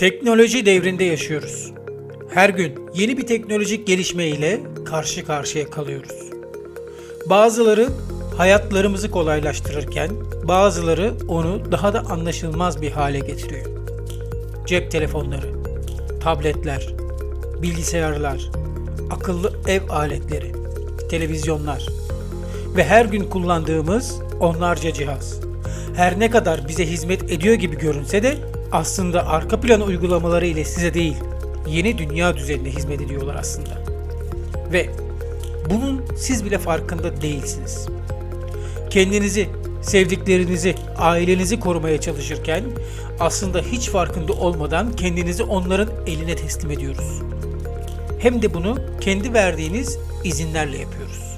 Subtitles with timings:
[0.00, 1.72] Teknoloji devrinde yaşıyoruz.
[2.34, 6.30] Her gün yeni bir teknolojik gelişme ile karşı karşıya kalıyoruz.
[7.26, 7.88] Bazıları
[8.36, 10.10] hayatlarımızı kolaylaştırırken
[10.44, 13.66] bazıları onu daha da anlaşılmaz bir hale getiriyor.
[14.66, 15.46] Cep telefonları,
[16.20, 16.94] tabletler,
[17.62, 18.50] bilgisayarlar,
[19.10, 20.52] akıllı ev aletleri,
[21.10, 21.86] televizyonlar
[22.76, 25.40] ve her gün kullandığımız onlarca cihaz.
[25.96, 30.94] Her ne kadar bize hizmet ediyor gibi görünse de aslında arka plan uygulamaları ile size
[30.94, 31.16] değil,
[31.66, 33.70] yeni dünya düzenine hizmet ediyorlar aslında.
[34.72, 34.90] Ve
[35.70, 37.88] bunun siz bile farkında değilsiniz.
[38.90, 39.48] Kendinizi,
[39.82, 42.64] sevdiklerinizi, ailenizi korumaya çalışırken
[43.20, 47.22] aslında hiç farkında olmadan kendinizi onların eline teslim ediyoruz.
[48.18, 51.29] Hem de bunu kendi verdiğiniz izinlerle yapıyoruz.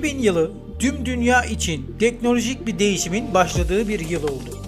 [0.00, 4.62] 2000 yılı tüm dünya için teknolojik bir değişimin başladığı bir yıl oldu.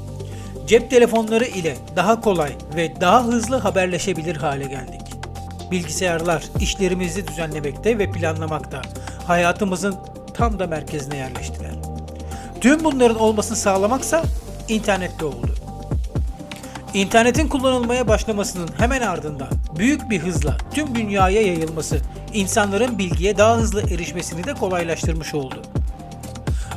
[0.67, 5.01] Cep telefonları ile daha kolay ve daha hızlı haberleşebilir hale geldik.
[5.71, 8.83] Bilgisayarlar işlerimizi düzenlemekte ve planlamakta,
[9.27, 9.97] hayatımızın
[10.35, 11.75] tam da merkezine yerleştiler.
[12.61, 14.23] Tüm bunların olmasını sağlamaksa
[14.69, 15.55] internette oldu.
[16.95, 21.99] İnternetin kullanılmaya başlamasının hemen ardından büyük bir hızla tüm dünyaya yayılması
[22.35, 25.63] insanların bilgiye daha hızlı erişmesini de kolaylaştırmış oldu.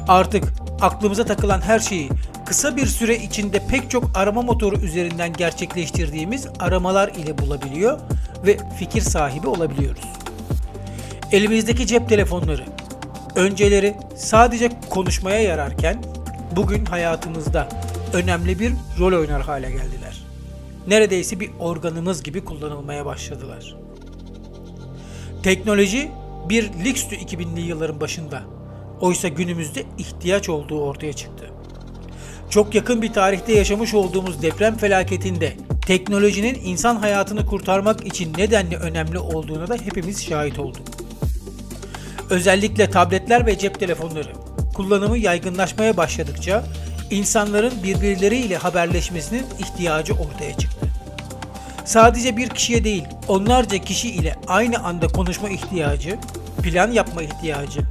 [0.07, 0.43] Artık
[0.81, 2.09] aklımıza takılan her şeyi
[2.45, 7.99] kısa bir süre içinde pek çok arama motoru üzerinden gerçekleştirdiğimiz aramalar ile bulabiliyor
[8.45, 10.05] ve fikir sahibi olabiliyoruz.
[11.31, 12.65] Elimizdeki cep telefonları
[13.35, 16.03] önceleri sadece konuşmaya yararken
[16.55, 17.69] bugün hayatımızda
[18.13, 20.23] önemli bir rol oynar hale geldiler.
[20.87, 23.84] Neredeyse bir organımız gibi kullanılmaya başladılar.
[25.45, 26.11] Teknoloji
[26.49, 28.43] bir lükstü 2000'li yılların başında.
[29.01, 31.49] Oysa günümüzde ihtiyaç olduğu ortaya çıktı.
[32.49, 35.53] Çok yakın bir tarihte yaşamış olduğumuz deprem felaketinde
[35.87, 40.87] teknolojinin insan hayatını kurtarmak için nedenli önemli olduğuna da hepimiz şahit olduk.
[42.29, 44.33] Özellikle tabletler ve cep telefonları
[44.73, 46.63] kullanımı yaygınlaşmaya başladıkça
[47.11, 50.74] insanların birbirleriyle haberleşmesinin ihtiyacı ortaya çıktı.
[51.85, 56.17] Sadece bir kişiye değil, onlarca kişi ile aynı anda konuşma ihtiyacı,
[56.63, 57.81] plan yapma ihtiyacı,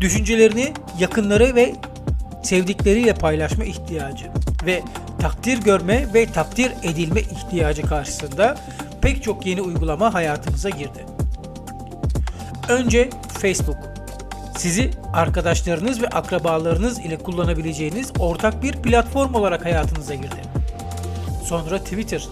[0.00, 1.74] düşüncelerini yakınları ve
[2.42, 4.26] sevdikleriyle paylaşma ihtiyacı
[4.66, 4.82] ve
[5.20, 8.56] takdir görme ve takdir edilme ihtiyacı karşısında
[9.00, 11.06] pek çok yeni uygulama hayatımıza girdi.
[12.68, 13.10] Önce
[13.40, 13.78] Facebook.
[14.58, 20.42] Sizi arkadaşlarınız ve akrabalarınız ile kullanabileceğiniz ortak bir platform olarak hayatınıza girdi.
[21.44, 22.28] Sonra Twitter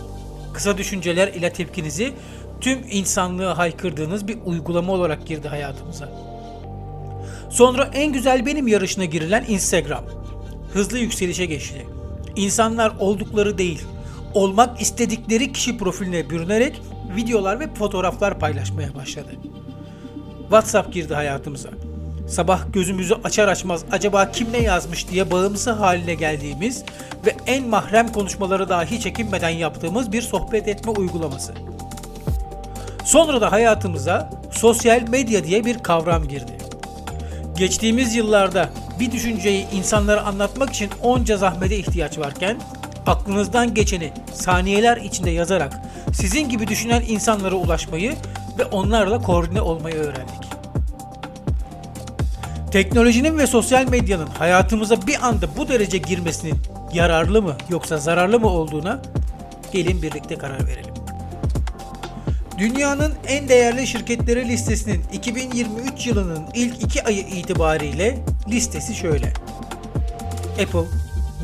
[0.54, 2.12] kısa düşünceler ile tepkinizi
[2.60, 6.08] tüm insanlığa haykırdığınız bir uygulama olarak girdi hayatımıza.
[7.50, 10.04] Sonra en güzel benim yarışına girilen Instagram.
[10.72, 11.86] Hızlı yükselişe geçti.
[12.36, 13.82] İnsanlar oldukları değil,
[14.34, 16.82] olmak istedikleri kişi profiline bürünerek
[17.16, 19.30] videolar ve fotoğraflar paylaşmaya başladı.
[20.40, 21.70] WhatsApp girdi hayatımıza.
[22.28, 26.84] Sabah gözümüzü açar açmaz acaba kim ne yazmış diye bağımlısı haline geldiğimiz
[27.26, 31.54] ve en mahrem konuşmaları dahi çekinmeden yaptığımız bir sohbet etme uygulaması.
[33.04, 36.58] Sonra da hayatımıza sosyal medya diye bir kavram girdi.
[37.56, 38.68] Geçtiğimiz yıllarda
[39.00, 42.56] bir düşünceyi insanlara anlatmak için onca zahmete ihtiyaç varken
[43.06, 45.80] aklınızdan geçeni saniyeler içinde yazarak
[46.12, 48.14] sizin gibi düşünen insanlara ulaşmayı
[48.58, 50.47] ve onlarla koordine olmayı öğrendik.
[52.70, 56.56] Teknolojinin ve sosyal medyanın hayatımıza bir anda bu derece girmesinin
[56.92, 59.02] yararlı mı yoksa zararlı mı olduğuna
[59.72, 60.94] gelin birlikte karar verelim.
[62.58, 68.18] Dünyanın en değerli şirketleri listesinin 2023 yılının ilk iki ayı itibariyle
[68.48, 69.32] listesi şöyle.
[70.62, 70.88] Apple,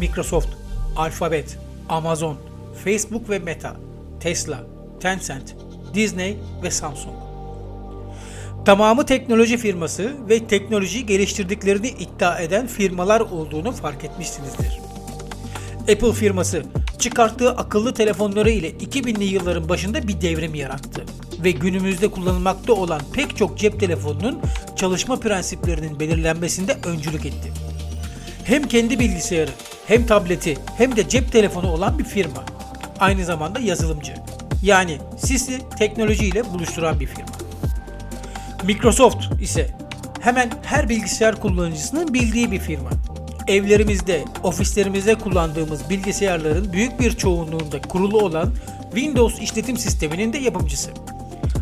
[0.00, 0.48] Microsoft,
[0.96, 2.36] Alphabet, Amazon,
[2.84, 3.76] Facebook ve Meta,
[4.20, 4.60] Tesla,
[5.00, 5.54] Tencent,
[5.94, 7.33] Disney ve Samsung.
[8.64, 14.78] Tamamı teknoloji firması ve teknoloji geliştirdiklerini iddia eden firmalar olduğunu fark etmişsinizdir.
[15.80, 16.62] Apple firması
[16.98, 21.04] çıkarttığı akıllı telefonları ile 2000'li yılların başında bir devrim yarattı
[21.44, 24.40] ve günümüzde kullanılmakta olan pek çok cep telefonunun
[24.76, 27.52] çalışma prensiplerinin belirlenmesinde öncülük etti.
[28.44, 29.50] Hem kendi bilgisayarı,
[29.86, 32.44] hem tableti, hem de cep telefonu olan bir firma.
[33.00, 34.14] Aynı zamanda yazılımcı.
[34.62, 37.43] Yani sizi teknolojiyle buluşturan bir firma.
[38.66, 39.70] Microsoft ise
[40.20, 42.90] hemen her bilgisayar kullanıcısının bildiği bir firma.
[43.46, 48.54] Evlerimizde, ofislerimizde kullandığımız bilgisayarların büyük bir çoğunluğunda kurulu olan
[48.94, 50.90] Windows işletim sisteminin de yapımcısı.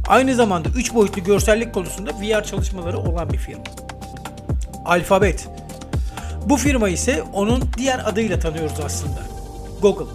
[0.08, 3.64] Aynı zamanda 3 boyutlu görsellik konusunda VR çalışmaları olan bir firma.
[4.84, 5.49] Alphabet.
[6.46, 9.22] Bu firma ise onun diğer adıyla tanıyoruz aslında.
[9.82, 10.12] Google.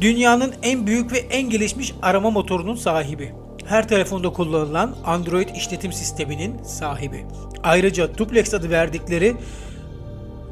[0.00, 3.43] Dünyanın en büyük ve en gelişmiş arama motorunun sahibi.
[3.66, 7.26] Her telefonda kullanılan Android işletim sisteminin sahibi.
[7.62, 9.36] Ayrıca Duplex adı verdikleri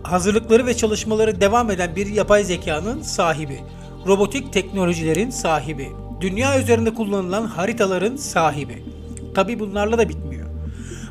[0.02, 3.60] hazırlıkları ve çalışmaları devam eden bir yapay zekanın sahibi.
[4.06, 5.88] Robotik teknolojilerin sahibi.
[6.20, 8.84] Dünya üzerinde kullanılan haritaların sahibi.
[9.34, 10.46] Tabi bunlarla da bitmiyor.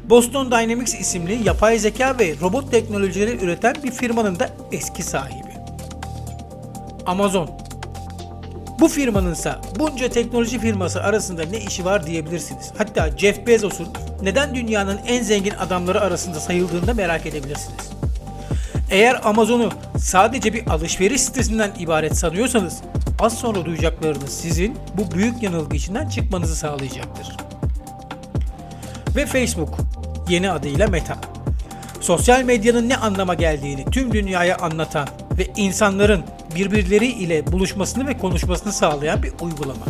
[0.10, 5.52] Boston Dynamics isimli yapay zeka ve robot teknolojileri üreten bir firmanın da eski sahibi.
[7.06, 7.61] Amazon
[8.82, 12.72] bu firmanın ise bunca teknoloji firması arasında ne işi var diyebilirsiniz.
[12.78, 13.88] Hatta Jeff Bezos'un
[14.24, 17.90] neden dünyanın en zengin adamları arasında sayıldığını da merak edebilirsiniz.
[18.92, 22.82] Eğer Amazon'u sadece bir alışveriş sitesinden ibaret sanıyorsanız
[23.20, 27.38] az sonra duyacaklarınız sizin bu büyük yanılgı içinden çıkmanızı sağlayacaktır.
[29.16, 29.78] Ve Facebook
[30.30, 31.18] yeni adıyla Meta.
[32.02, 35.08] Sosyal medyanın ne anlama geldiğini tüm dünyaya anlatan
[35.38, 36.24] ve insanların
[36.56, 39.86] birbirleri ile buluşmasını ve konuşmasını sağlayan bir uygulama.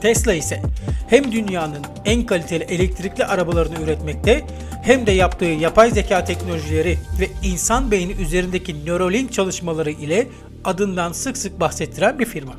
[0.00, 0.62] Tesla ise
[1.08, 4.46] hem dünyanın en kaliteli elektrikli arabalarını üretmekte
[4.82, 10.28] hem de yaptığı yapay zeka teknolojileri ve insan beyni üzerindeki Neuralink çalışmaları ile
[10.64, 12.52] adından sık sık bahsettiren bir firma.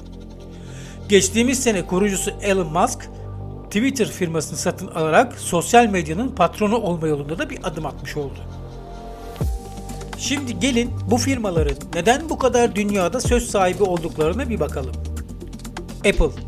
[1.10, 3.10] Geçtiğimiz sene kurucusu Elon Musk,
[3.66, 8.40] Twitter firmasını satın alarak sosyal medyanın patronu olma yolunda da bir adım atmış oldu.
[10.22, 14.96] Şimdi gelin bu firmaların neden bu kadar dünyada söz sahibi olduklarına bir bakalım.
[15.98, 16.42] Apple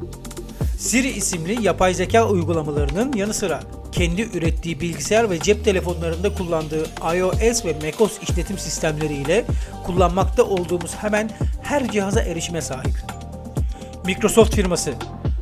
[0.78, 3.60] Siri isimli yapay zeka uygulamalarının yanı sıra
[3.92, 6.86] kendi ürettiği bilgisayar ve cep telefonlarında kullandığı
[7.16, 9.46] iOS ve macOS işletim sistemleriyle
[9.86, 11.30] kullanmakta olduğumuz hemen
[11.64, 12.96] her cihaza erişime sahip.
[14.06, 14.94] Microsoft firması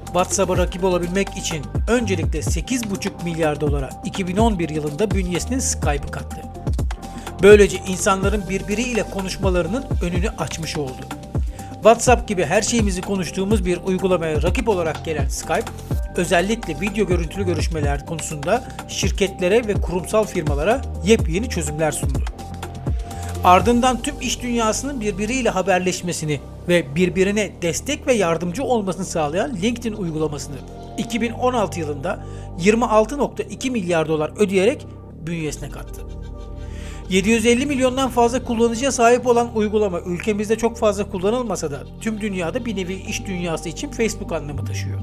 [0.06, 6.51] WhatsApp'a rakip olabilmek için öncelikle 8,5 milyar dolara 2011 yılında bünyesine Skype'ı kattı.
[7.44, 11.02] Böylece insanların birbiriyle konuşmalarının önünü açmış oldu.
[11.74, 15.72] WhatsApp gibi her şeyimizi konuştuğumuz bir uygulamaya rakip olarak gelen Skype,
[16.16, 22.20] özellikle video görüntülü görüşmeler konusunda şirketlere ve kurumsal firmalara yepyeni çözümler sundu.
[23.44, 30.56] Ardından tüm iş dünyasının birbiriyle haberleşmesini ve birbirine destek ve yardımcı olmasını sağlayan LinkedIn uygulamasını
[30.98, 32.26] 2016 yılında
[32.60, 34.88] 26.2 milyar dolar ödeyerek
[35.26, 36.21] bünyesine kattı.
[37.12, 42.76] 750 milyondan fazla kullanıcıya sahip olan uygulama ülkemizde çok fazla kullanılmasa da tüm dünyada bir
[42.76, 45.00] nevi iş dünyası için Facebook anlamı taşıyor.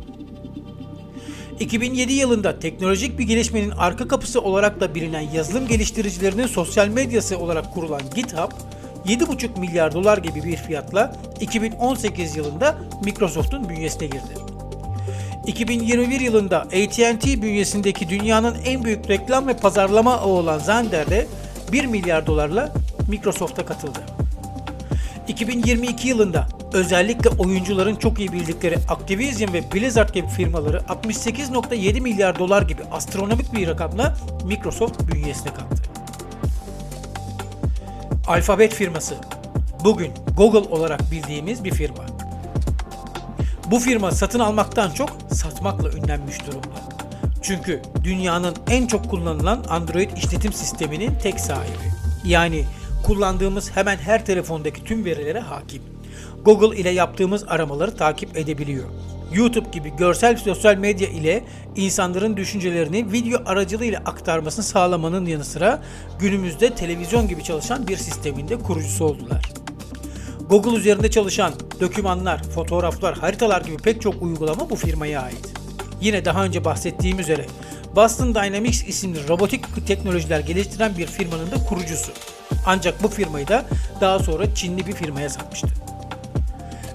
[1.61, 7.75] 2007 yılında teknolojik bir gelişmenin arka kapısı olarak da bilinen yazılım geliştiricilerinin sosyal medyası olarak
[7.75, 8.53] kurulan GitHub,
[9.07, 14.35] 7,5 milyar dolar gibi bir fiyatla 2018 yılında Microsoft'un bünyesine girdi.
[15.47, 21.27] 2021 yılında AT&T bünyesindeki dünyanın en büyük reklam ve pazarlama ağı olan Zander de
[21.73, 22.73] 1 milyar dolarla
[23.09, 23.99] Microsoft'a katıldı.
[25.29, 32.63] 2022 yılında özellikle oyuncuların çok iyi bildikleri Activision ve Blizzard gibi firmaları 68.7 milyar dolar
[32.63, 35.83] gibi astronomik bir rakamla Microsoft bünyesine kattı.
[38.27, 39.15] Alphabet firması
[39.85, 42.05] bugün Google olarak bildiğimiz bir firma.
[43.71, 46.69] Bu firma satın almaktan çok satmakla ünlenmiş durumda.
[47.43, 51.93] Çünkü dünyanın en çok kullanılan Android işletim sisteminin tek sahibi.
[52.25, 52.65] Yani
[53.07, 55.83] kullandığımız hemen her telefondaki tüm verilere hakim.
[56.45, 58.85] Google ile yaptığımız aramaları takip edebiliyor.
[59.33, 61.45] YouTube gibi görsel sosyal medya ile
[61.77, 65.83] insanların düşüncelerini video aracılığıyla aktarmasını sağlamanın yanı sıra
[66.19, 69.53] günümüzde televizyon gibi çalışan bir sistemin de kurucusu oldular.
[70.49, 75.58] Google üzerinde çalışan dokümanlar, fotoğraflar, haritalar gibi pek çok uygulama bu firmaya ait.
[76.01, 77.47] Yine daha önce bahsettiğim üzere
[77.97, 82.13] Boston Dynamics isimli robotik teknolojiler geliştiren bir firmanın da kurucusu.
[82.67, 83.65] Ancak bu firmayı da
[84.01, 85.69] daha sonra Çinli bir firmaya satmıştı.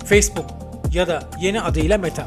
[0.06, 0.46] Facebook
[0.94, 2.26] ya da yeni adıyla Meta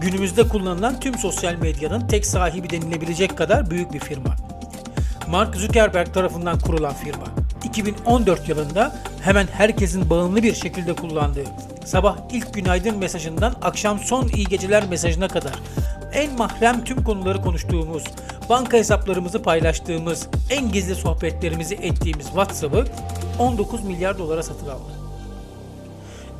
[0.00, 4.36] günümüzde kullanılan tüm sosyal medyanın tek sahibi denilebilecek kadar büyük bir firma.
[5.28, 7.24] Mark Zuckerberg tarafından kurulan firma
[7.64, 11.44] 2014 yılında hemen herkesin bağımlı bir şekilde kullandığı
[11.84, 15.52] sabah ilk günaydın mesajından akşam son iyi geceler mesajına kadar
[16.12, 18.04] en mahrem tüm konuları konuştuğumuz,
[18.48, 22.84] banka hesaplarımızı paylaştığımız, en gizli sohbetlerimizi ettiğimiz WhatsApp'ı
[23.38, 25.00] 19 milyar dolara satın aldı.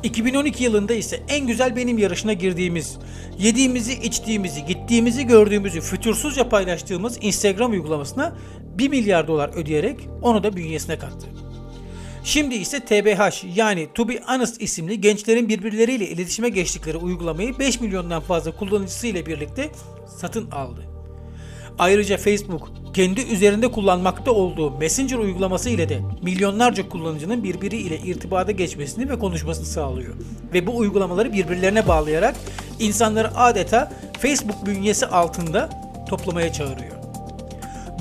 [0.03, 2.97] 2012 yılında ise en güzel benim yarışına girdiğimiz,
[3.39, 8.35] yediğimizi, içtiğimizi, gittiğimizi, gördüğümüzü fütursuzca paylaştığımız Instagram uygulamasına
[8.77, 11.27] 1 milyar dolar ödeyerek onu da bünyesine kattı.
[12.23, 18.21] Şimdi ise TBH yani To Be Honest isimli gençlerin birbirleriyle iletişime geçtikleri uygulamayı 5 milyondan
[18.21, 19.71] fazla kullanıcısı ile birlikte
[20.17, 20.81] satın aldı.
[21.79, 29.09] Ayrıca Facebook kendi üzerinde kullanmakta olduğu Messenger uygulaması ile de milyonlarca kullanıcının birbiriyle irtibata geçmesini
[29.09, 30.15] ve konuşmasını sağlıyor.
[30.53, 32.35] Ve bu uygulamaları birbirlerine bağlayarak
[32.79, 35.69] insanları adeta Facebook bünyesi altında
[36.09, 37.00] toplamaya çağırıyor.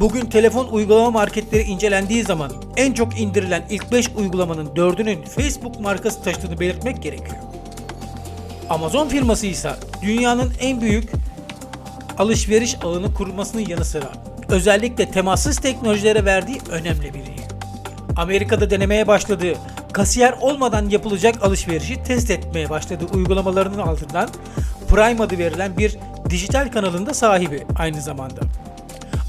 [0.01, 6.23] Bugün telefon uygulama marketleri incelendiği zaman en çok indirilen ilk 5 uygulamanın 4'ünün Facebook markası
[6.23, 7.37] taşıdığını belirtmek gerekiyor.
[8.71, 11.13] Amazon firması ise dünyanın en büyük
[12.19, 14.13] alışveriş ağını kurmasının yanı sıra
[14.49, 17.35] özellikle temassız teknolojilere verdiği önemli biri.
[18.17, 19.55] Amerika'da denemeye başladığı
[19.93, 24.29] kasiyer olmadan yapılacak alışverişi test etmeye başladığı uygulamalarının altından
[24.89, 25.97] Prime adı verilen bir
[26.31, 28.41] dijital kanalında sahibi aynı zamanda.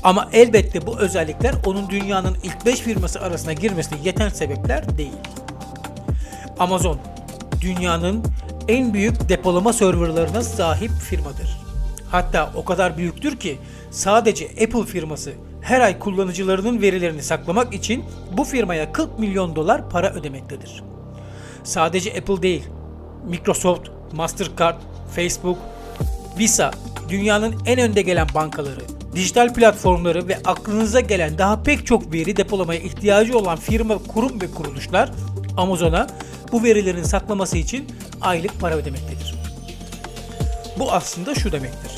[0.04, 5.14] Ama elbette bu özellikler onun dünyanın ilk 5 firması arasına girmesine yeten sebepler değil.
[6.60, 7.00] Amazon,
[7.62, 8.24] dünyanın
[8.68, 11.58] en büyük depolama serverlarına sahip firmadır.
[12.12, 13.58] Hatta o kadar büyüktür ki
[13.92, 18.06] sadece Apple firması her ay kullanıcılarının verilerini saklamak için
[18.38, 20.84] bu firmaya 40 milyon dolar para ödemektedir.
[21.64, 22.64] Sadece Apple değil,
[23.28, 24.82] Microsoft, Mastercard,
[25.16, 25.58] Facebook,
[26.40, 26.72] Visa
[27.10, 28.82] dünyanın en önde gelen bankaları,
[29.16, 34.52] dijital platformları ve aklınıza gelen daha pek çok veri depolamaya ihtiyacı olan firma, kurum ve
[34.52, 35.12] kuruluşlar
[35.58, 36.08] Amazon'a
[36.52, 37.88] bu verilerin saklaması için
[38.22, 39.36] aylık para ödemektedir.
[40.80, 41.92] Bu aslında şu demektir.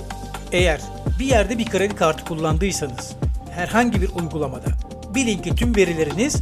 [0.52, 0.82] Eğer
[1.20, 3.14] bir yerde bir kredi kartı kullandıysanız
[3.52, 4.68] herhangi bir uygulamada
[5.16, 6.36] bilin ki tüm verileriniz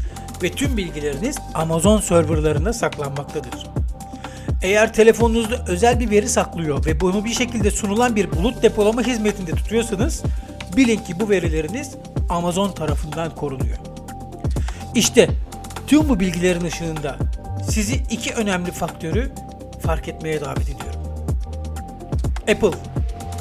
[0.44, 3.68] ve tüm bilgileriniz Amazon serverlarında saklanmaktadır.
[4.62, 9.52] Eğer telefonunuzda özel bir veri saklıyor ve bunu bir şekilde sunulan bir bulut depolama hizmetinde
[9.52, 10.24] tutuyorsanız
[10.78, 11.96] bilin ki bu verileriniz
[12.30, 13.78] Amazon tarafından korunuyor.
[14.96, 15.30] İşte
[15.88, 17.18] tüm bu bilgilerin ışığında
[17.70, 19.32] sizi iki önemli faktörü
[19.82, 21.02] fark etmeye davet ediyorum.
[22.42, 22.78] Apple,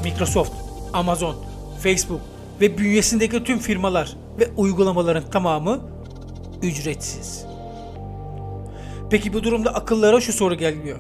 [0.05, 0.53] Microsoft,
[0.93, 1.37] Amazon,
[1.83, 2.21] Facebook
[2.61, 5.81] ve bünyesindeki tüm firmalar ve uygulamaların tamamı
[6.63, 7.45] ücretsiz.
[9.11, 10.99] Peki bu durumda akıllara şu soru geliyor.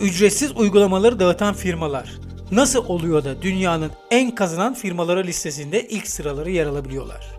[0.00, 6.66] Ücretsiz uygulamaları dağıtan firmalar nasıl oluyor da dünyanın en kazanan firmaları listesinde ilk sıraları yer
[6.66, 7.30] alabiliyorlar?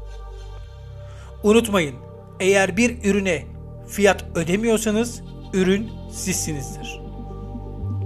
[1.43, 1.95] Unutmayın,
[2.39, 3.45] eğer bir ürüne
[3.87, 5.21] fiyat ödemiyorsanız
[5.53, 6.99] ürün sizsinizdir.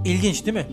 [0.04, 0.66] İlginç değil mi?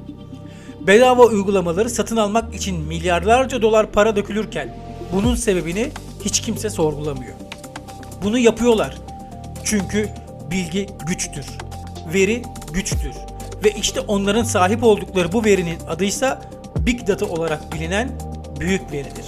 [0.87, 4.77] Bedava uygulamaları satın almak için milyarlarca dolar para dökülürken
[5.13, 5.91] bunun sebebini
[6.25, 7.33] hiç kimse sorgulamıyor.
[8.23, 8.97] Bunu yapıyorlar.
[9.63, 10.09] Çünkü
[10.51, 11.45] bilgi güçtür.
[12.13, 12.43] Veri
[12.73, 13.28] güçtür.
[13.63, 16.41] Ve işte onların sahip oldukları bu verinin adıysa
[16.75, 18.09] Big Data olarak bilinen
[18.59, 19.25] büyük veridir.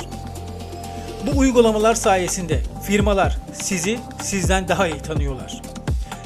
[1.28, 5.62] Bu uygulamalar sayesinde firmalar sizi sizden daha iyi tanıyorlar.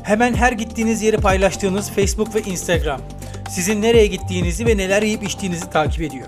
[0.03, 3.01] Hemen her gittiğiniz yeri paylaştığınız Facebook ve Instagram
[3.49, 6.27] sizin nereye gittiğinizi ve neler yiyip içtiğinizi takip ediyor.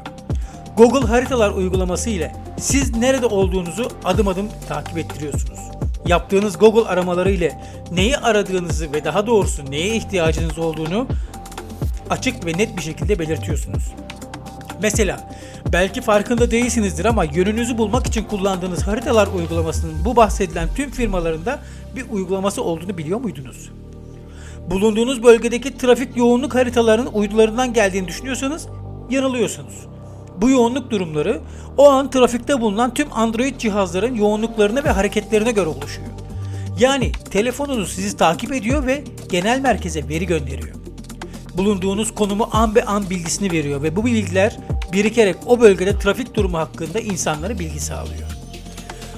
[0.77, 5.59] Google Haritalar uygulaması ile siz nerede olduğunuzu adım adım takip ettiriyorsunuz.
[6.05, 11.07] Yaptığınız Google aramaları ile neyi aradığınızı ve daha doğrusu neye ihtiyacınız olduğunu
[12.09, 13.83] açık ve net bir şekilde belirtiyorsunuz.
[14.81, 15.29] Mesela
[15.73, 21.59] belki farkında değilsinizdir ama yönünüzü bulmak için kullandığınız haritalar uygulamasının bu bahsedilen tüm firmalarında
[21.95, 23.69] bir uygulaması olduğunu biliyor muydunuz?
[24.69, 28.67] Bulunduğunuz bölgedeki trafik yoğunluk haritalarının uydularından geldiğini düşünüyorsanız
[29.09, 29.85] yanılıyorsunuz.
[30.41, 31.41] Bu yoğunluk durumları
[31.77, 36.07] o an trafikte bulunan tüm Android cihazların yoğunluklarına ve hareketlerine göre oluşuyor.
[36.79, 40.86] Yani telefonunuz sizi takip ediyor ve genel merkeze veri gönderiyor.
[41.57, 44.57] Bulunduğunuz konumu an be an bilgisini veriyor ve bu bilgiler
[44.93, 48.27] birikerek o bölgede trafik durumu hakkında insanlara bilgi sağlıyor.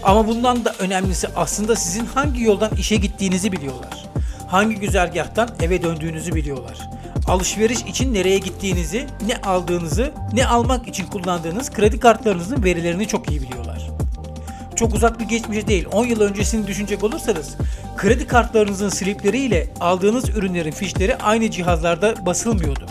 [0.04, 4.06] Ama bundan da önemlisi aslında sizin hangi yoldan işe gittiğinizi biliyorlar.
[4.48, 6.90] Hangi güzergahtan eve döndüğünüzü biliyorlar.
[7.28, 13.42] Alışveriş için nereye gittiğinizi, ne aldığınızı, ne almak için kullandığınız kredi kartlarınızın verilerini çok iyi
[13.42, 13.90] biliyorlar.
[14.76, 17.56] Çok uzak bir geçmişe değil, 10 yıl öncesini düşünecek olursanız
[18.00, 22.86] kredi kartlarınızın slipleri ile aldığınız ürünlerin fişleri aynı cihazlarda basılmıyordu.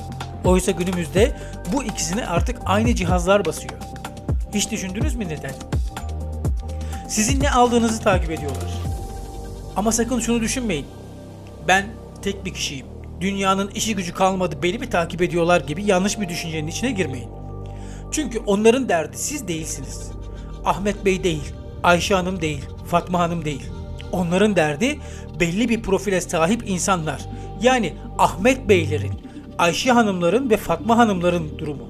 [0.44, 1.36] Oysa günümüzde
[1.72, 3.74] bu ikisini artık aynı cihazlar basıyor.
[4.54, 5.54] Hiç düşündünüz mü neden?
[7.08, 8.70] Sizin ne aldığınızı takip ediyorlar.
[9.76, 10.86] Ama sakın şunu düşünmeyin.
[11.68, 11.86] Ben
[12.22, 12.86] tek bir kişiyim.
[13.20, 17.30] Dünyanın işi gücü kalmadı beni mi takip ediyorlar gibi yanlış bir düşüncenin içine girmeyin.
[18.12, 20.10] Çünkü onların derdi siz değilsiniz.
[20.64, 23.77] Ahmet Bey değil, Ayşe Hanım değil, Fatma Hanım değil.
[24.12, 24.98] Onların derdi
[25.40, 27.20] belli bir profile sahip insanlar.
[27.62, 29.12] Yani Ahmet Beylerin,
[29.58, 31.88] Ayşe Hanımların ve Fatma Hanımların durumu.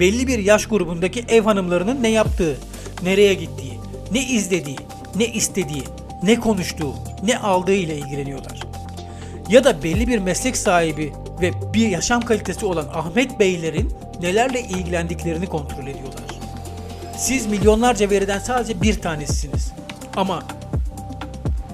[0.00, 2.56] Belli bir yaş grubundaki ev hanımlarının ne yaptığı,
[3.02, 3.72] nereye gittiği,
[4.12, 4.76] ne izlediği,
[5.16, 5.82] ne istediği,
[6.22, 8.60] ne konuştuğu, ne aldığı ile ilgileniyorlar.
[9.48, 15.46] Ya da belli bir meslek sahibi ve bir yaşam kalitesi olan Ahmet Beylerin nelerle ilgilendiklerini
[15.46, 16.26] kontrol ediyorlar.
[17.18, 19.72] Siz milyonlarca veriden sadece bir tanesisiniz.
[20.16, 20.42] Ama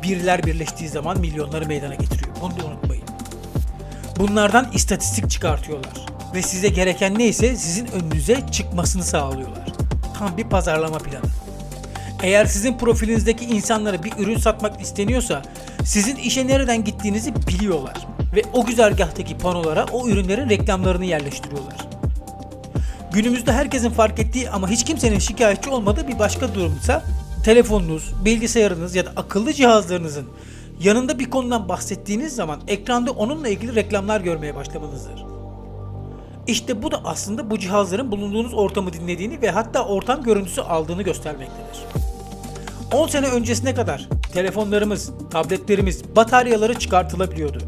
[0.02, 2.37] birler birleştiği zaman milyonları meydana getiriyor.
[2.40, 3.04] Bunu da unutmayın.
[4.18, 5.92] Bunlardan istatistik çıkartıyorlar.
[6.35, 9.66] Ve size gereken neyse sizin önünüze çıkmasını sağlıyorlar.
[10.18, 11.25] Tam bir pazarlama planı.
[12.23, 15.42] Eğer sizin profilinizdeki insanlara bir ürün satmak isteniyorsa
[15.85, 18.06] sizin işe nereden gittiğinizi biliyorlar.
[18.37, 21.76] Ve o güzergahtaki panolara o ürünlerin reklamlarını yerleştiriyorlar.
[23.12, 27.02] Günümüzde herkesin fark ettiği ama hiç kimsenin şikayetçi olmadığı bir başka durumsa
[27.44, 30.26] telefonunuz, bilgisayarınız ya da akıllı cihazlarınızın
[30.80, 35.25] yanında bir konudan bahsettiğiniz zaman ekranda onunla ilgili reklamlar görmeye başlamanızdır.
[36.46, 41.84] İşte bu da aslında bu cihazların bulunduğunuz ortamı dinlediğini ve hatta ortam görüntüsü aldığını göstermektedir.
[42.92, 47.58] 10 sene öncesine kadar telefonlarımız, tabletlerimiz, bataryaları çıkartılabiliyordu.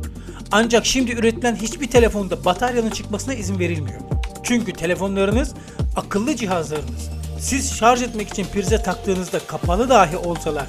[0.53, 4.01] Ancak şimdi üretilen hiçbir telefonda bataryanın çıkmasına izin verilmiyor.
[4.43, 5.55] Çünkü telefonlarınız
[5.97, 7.14] akıllı cihazlarınız.
[7.45, 10.67] Siz şarj etmek için prize taktığınızda kapalı dahi olsalar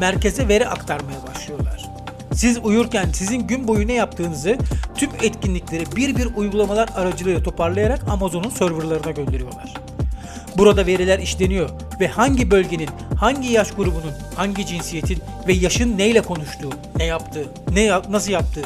[0.00, 1.88] merkeze veri aktarmaya başlıyorlar.
[2.34, 4.58] Siz uyurken sizin gün boyu ne yaptığınızı
[4.94, 9.74] tüm etkinlikleri bir bir uygulamalar aracılığıyla toparlayarak Amazon'un serverlarına gönderiyorlar.
[10.56, 11.70] Burada veriler işleniyor
[12.00, 17.88] ve hangi bölgenin, hangi yaş grubunun, hangi cinsiyetin ve yaşın neyle konuştuğu, ne yaptığı, ne
[18.10, 18.64] nasıl yaptığı,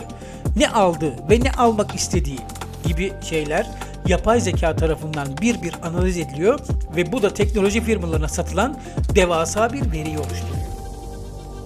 [0.57, 2.39] ne aldığı ve ne almak istediği
[2.87, 3.67] gibi şeyler
[4.09, 6.61] yapay zeka tarafından bir bir analiz ediliyor
[6.97, 8.81] ve bu da teknoloji firmalarına satılan
[9.15, 10.63] devasa bir veriyi oluşturuyor.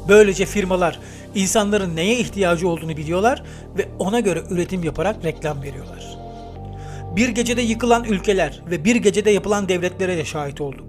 [0.09, 1.01] Böylece firmalar
[1.35, 3.43] insanların neye ihtiyacı olduğunu biliyorlar
[3.79, 6.17] ve ona göre üretim yaparak reklam veriyorlar.
[7.17, 10.87] Bir gecede yıkılan ülkeler ve bir gecede yapılan devletlere de şahit olduk.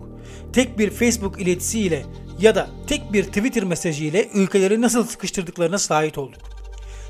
[0.53, 2.05] Tek bir Facebook iletisiyle
[2.39, 6.56] ya da tek bir Twitter mesajı ile ülkeleri nasıl sıkıştırdıklarına şahit olduk.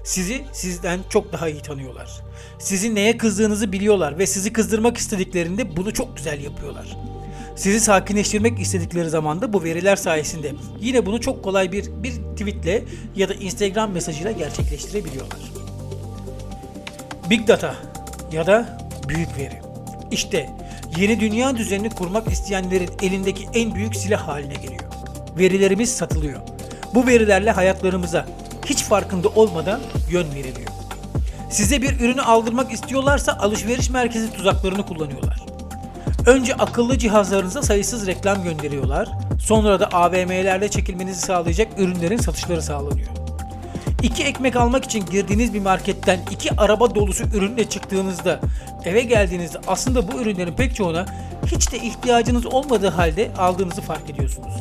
[0.07, 2.09] Sizi sizden çok daha iyi tanıyorlar.
[2.59, 6.97] Sizin neye kızdığınızı biliyorlar ve sizi kızdırmak istediklerinde bunu çok güzel yapıyorlar.
[7.55, 12.83] Sizi sakinleştirmek istedikleri zaman da bu veriler sayesinde yine bunu çok kolay bir bir tweetle
[13.15, 15.39] ya da Instagram mesajıyla gerçekleştirebiliyorlar.
[17.29, 17.75] Big Data
[18.31, 19.61] ya da büyük veri.
[20.11, 20.49] İşte
[20.97, 24.83] yeni dünya düzenini kurmak isteyenlerin elindeki en büyük silah haline geliyor.
[25.37, 26.41] Verilerimiz satılıyor.
[26.93, 28.25] Bu verilerle hayatlarımıza
[28.69, 29.79] hiç farkında olmadan
[30.11, 30.71] yön veriliyor.
[31.49, 35.39] Size bir ürünü aldırmak istiyorlarsa alışveriş merkezi tuzaklarını kullanıyorlar.
[36.27, 39.09] Önce akıllı cihazlarınıza sayısız reklam gönderiyorlar.
[39.39, 43.07] Sonra da AVM'lerde çekilmenizi sağlayacak ürünlerin satışları sağlanıyor.
[44.03, 48.39] İki ekmek almak için girdiğiniz bir marketten iki araba dolusu ürünle çıktığınızda
[48.85, 51.05] eve geldiğinizde aslında bu ürünlerin pek çoğuna
[51.45, 54.53] hiç de ihtiyacınız olmadığı halde aldığınızı fark ediyorsunuz.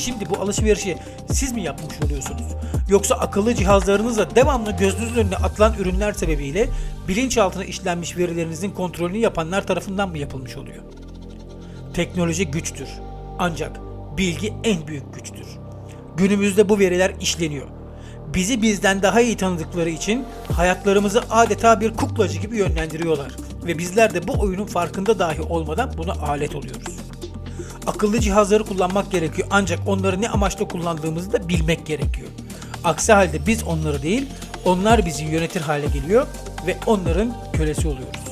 [0.00, 0.96] Şimdi bu alışverişi
[1.32, 2.42] siz mi yapmış oluyorsunuz?
[2.88, 6.68] Yoksa akıllı cihazlarınızla devamlı gözünüzün önüne atılan ürünler sebebiyle
[7.08, 10.82] bilinçaltına işlenmiş verilerinizin kontrolünü yapanlar tarafından mı yapılmış oluyor?
[11.94, 12.88] Teknoloji güçtür.
[13.38, 13.80] Ancak
[14.16, 15.46] bilgi en büyük güçtür.
[16.16, 17.68] Günümüzde bu veriler işleniyor.
[18.34, 23.32] Bizi bizden daha iyi tanıdıkları için hayatlarımızı adeta bir kuklacı gibi yönlendiriyorlar
[23.66, 27.03] ve bizler de bu oyunun farkında dahi olmadan buna alet oluyoruz.
[27.86, 32.28] Akıllı cihazları kullanmak gerekiyor ancak onları ne amaçla kullandığımızı da bilmek gerekiyor.
[32.84, 34.26] Aksi halde biz onları değil,
[34.64, 36.26] onlar bizi yönetir hale geliyor
[36.66, 38.23] ve onların kölesi oluyoruz.